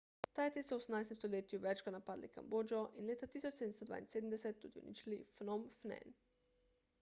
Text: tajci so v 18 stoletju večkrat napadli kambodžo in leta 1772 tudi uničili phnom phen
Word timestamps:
tajci 0.35 0.61
so 0.63 0.77
v 0.77 0.79
18 0.85 1.17
stoletju 1.17 1.59
večkrat 1.65 1.93
napadli 1.95 2.29
kambodžo 2.37 2.79
in 3.01 3.05
leta 3.11 3.29
1772 3.35 4.53
tudi 4.65 4.85
uničili 4.87 5.23
phnom 5.37 5.69
phen 5.85 6.19